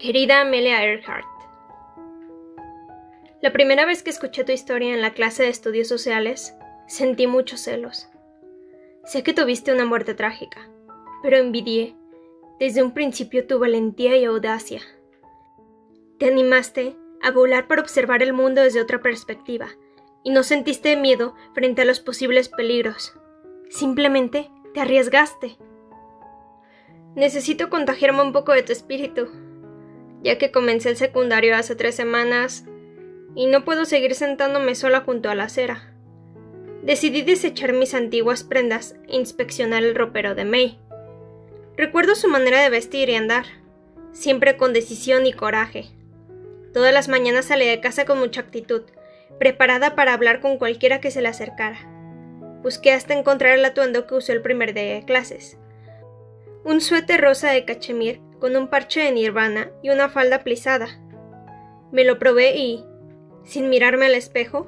[0.00, 1.26] Querida Amelia Earhart,
[3.42, 6.54] La primera vez que escuché tu historia en la clase de estudios sociales,
[6.88, 8.08] sentí muchos celos.
[9.04, 10.70] Sé que tuviste una muerte trágica,
[11.22, 11.96] pero envidié
[12.58, 14.80] desde un principio tu valentía y audacia.
[16.18, 19.68] Te animaste a volar para observar el mundo desde otra perspectiva
[20.24, 23.12] y no sentiste miedo frente a los posibles peligros.
[23.68, 25.58] Simplemente te arriesgaste.
[27.14, 29.28] Necesito contagiarme un poco de tu espíritu,
[30.22, 32.64] ya que comencé el secundario hace tres semanas
[33.34, 35.94] y no puedo seguir sentándome sola junto a la acera.
[36.82, 40.78] Decidí desechar mis antiguas prendas e inspeccionar el ropero de May.
[41.76, 43.46] Recuerdo su manera de vestir y andar,
[44.12, 45.86] siempre con decisión y coraje.
[46.72, 48.82] Todas las mañanas salía de casa con mucha actitud,
[49.38, 51.78] preparada para hablar con cualquiera que se le acercara.
[52.62, 55.56] Busqué hasta encontrar el atuendo que usó el primer día de clases.
[56.64, 60.88] Un suéter rosa de cachemir con un parche de nirvana y una falda plisada.
[61.92, 62.84] Me lo probé y,
[63.44, 64.66] sin mirarme al espejo,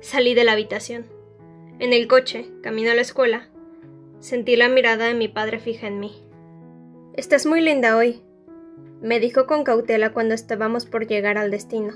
[0.00, 1.06] salí de la habitación.
[1.78, 3.48] En el coche, camino a la escuela,
[4.18, 6.24] sentí la mirada de mi padre fija en mí.
[7.14, 8.22] Estás muy linda hoy,
[9.02, 11.94] me dijo con cautela cuando estábamos por llegar al destino.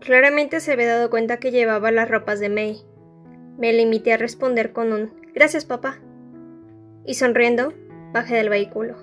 [0.00, 2.80] Claramente se había dado cuenta que llevaba las ropas de May.
[3.56, 6.00] Me limité a responder con un Gracias, papá.
[7.04, 7.72] Y sonriendo,
[8.12, 8.96] bajé del vehículo.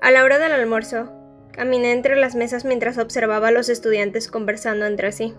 [0.00, 1.10] A la hora del almuerzo,
[1.52, 5.34] caminé entre las mesas mientras observaba a los estudiantes conversando entre sí.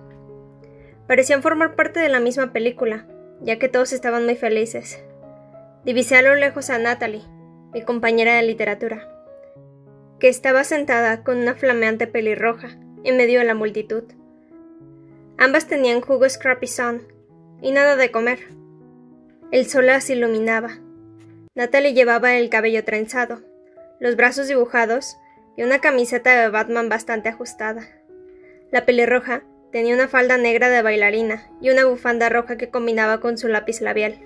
[1.08, 3.08] Parecían formar parte de la misma película,
[3.41, 4.99] ya que todos estaban muy felices.
[5.86, 7.22] Divisé a lo lejos a Natalie,
[7.73, 9.08] mi compañera de literatura,
[10.19, 12.69] que estaba sentada con una flameante pelirroja
[13.03, 14.03] en medio de la multitud.
[15.38, 17.08] Ambas tenían jugo Scrappy Sun
[17.61, 18.39] y nada de comer.
[19.52, 20.80] El sol las iluminaba.
[21.55, 23.42] Natalie llevaba el cabello trenzado,
[24.00, 25.17] los brazos dibujados
[25.56, 27.88] y una camiseta de Batman bastante ajustada.
[28.72, 33.38] La pelirroja tenía una falda negra de bailarina y una bufanda roja que combinaba con
[33.38, 34.20] su lápiz labial.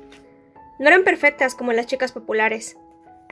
[0.80, 2.78] No eran perfectas como las chicas populares,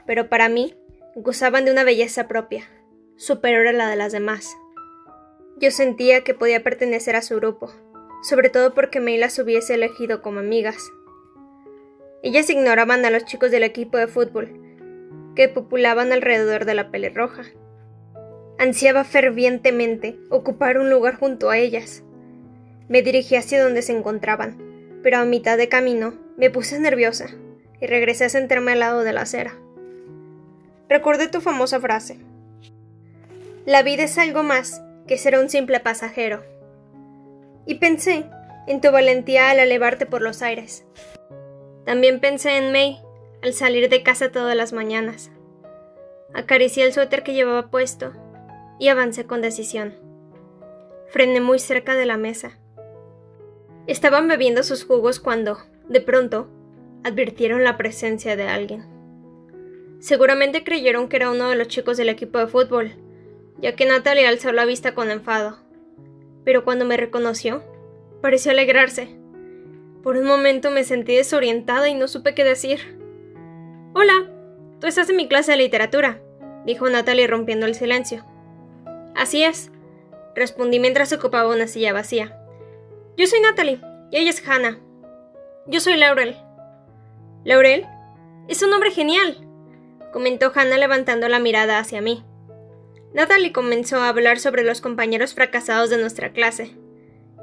[0.06, 0.76] pero para mí
[1.14, 2.68] gozaban de una belleza propia,
[3.16, 4.56] superior a la de las demás.
[5.56, 7.72] Yo sentía que podía pertenecer a su grupo,
[8.22, 10.78] sobre todo porque May las hubiese elegido como amigas.
[12.22, 14.59] Ellas ignoraban a los chicos del equipo de fútbol,
[15.34, 17.44] que populaban alrededor de la pelirroja.
[18.58, 22.02] Ansiaba fervientemente ocupar un lugar junto a ellas.
[22.88, 24.56] Me dirigí hacia donde se encontraban,
[25.02, 27.26] pero a mitad de camino me puse nerviosa
[27.80, 29.54] y regresé a sentarme al lado de la acera.
[30.88, 32.18] Recordé tu famosa frase.
[33.64, 36.42] La vida es algo más que ser un simple pasajero.
[37.66, 38.26] Y pensé
[38.66, 40.84] en tu valentía al elevarte por los aires.
[41.84, 43.00] También pensé en May
[43.42, 45.30] al salir de casa todas las mañanas.
[46.34, 48.12] Acaricié el suéter que llevaba puesto
[48.78, 49.94] y avancé con decisión.
[51.08, 52.58] Frené muy cerca de la mesa.
[53.86, 55.58] Estaban bebiendo sus jugos cuando,
[55.88, 56.48] de pronto,
[57.02, 58.84] advirtieron la presencia de alguien.
[59.98, 62.92] Seguramente creyeron que era uno de los chicos del equipo de fútbol,
[63.58, 65.58] ya que Natalie alzó la vista con enfado.
[66.44, 67.62] Pero cuando me reconoció,
[68.22, 69.16] pareció alegrarse.
[70.02, 72.99] Por un momento me sentí desorientada y no supe qué decir.
[73.92, 74.30] Hola,
[74.80, 76.22] tú estás en mi clase de literatura,
[76.64, 78.24] dijo Natalie rompiendo el silencio.
[79.16, 79.72] Así es,
[80.36, 82.40] respondí mientras ocupaba una silla vacía.
[83.16, 83.80] Yo soy Natalie,
[84.12, 84.78] y ella es Hannah.
[85.66, 86.36] Yo soy Laurel.
[87.44, 87.84] ¿Laurel?
[88.46, 89.38] Es un nombre genial,
[90.12, 92.24] comentó Hannah levantando la mirada hacia mí.
[93.12, 96.76] Natalie comenzó a hablar sobre los compañeros fracasados de nuestra clase.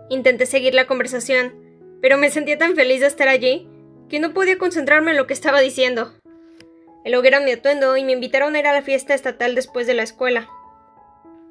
[0.10, 1.54] Intenté seguir la conversación,
[2.02, 3.68] pero me sentía tan feliz de estar allí
[4.08, 6.14] que no podía concentrarme en lo que estaba diciendo.
[7.08, 9.94] El era mi atuendo y me invitaron a ir a la fiesta estatal después de
[9.94, 10.50] la escuela.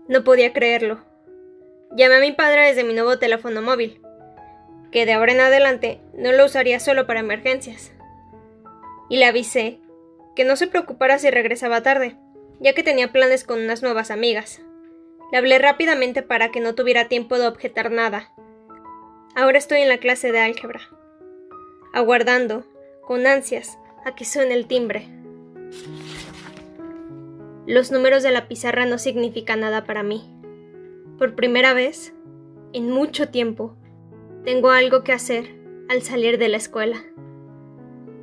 [0.06, 1.00] No podía creerlo.
[1.96, 4.02] Llamé a mi padre desde mi nuevo teléfono móvil,
[4.92, 7.94] que de ahora en adelante no lo usaría solo para emergencias.
[9.08, 9.78] Y le avisé
[10.34, 12.18] que no se preocupara si regresaba tarde,
[12.60, 14.60] ya que tenía planes con unas nuevas amigas.
[15.32, 18.30] Le hablé rápidamente para que no tuviera tiempo de objetar nada.
[19.34, 20.82] Ahora estoy en la clase de álgebra,
[21.94, 22.66] aguardando,
[23.00, 25.15] con ansias, a que suene el timbre.
[27.66, 30.22] Los números de la pizarra no significan nada para mí.
[31.18, 32.14] Por primera vez,
[32.72, 33.76] en mucho tiempo,
[34.44, 35.56] tengo algo que hacer
[35.88, 37.02] al salir de la escuela.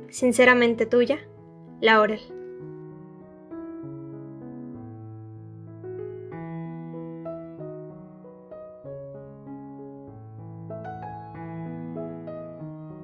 [0.08, 1.18] Sinceramente tuya,
[1.80, 2.20] Laurel.